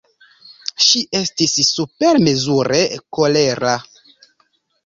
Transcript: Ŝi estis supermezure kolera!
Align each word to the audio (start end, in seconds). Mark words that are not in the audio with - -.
Ŝi 0.85 1.01
estis 1.19 1.53
supermezure 1.73 2.81
kolera! 3.19 3.79